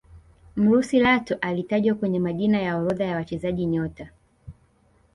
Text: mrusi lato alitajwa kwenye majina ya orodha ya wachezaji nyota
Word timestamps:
mrusi 0.55 0.99
lato 0.99 1.37
alitajwa 1.41 1.95
kwenye 1.95 2.19
majina 2.19 2.61
ya 2.61 2.77
orodha 2.77 3.05
ya 3.05 3.15
wachezaji 3.15 3.65
nyota 3.65 4.09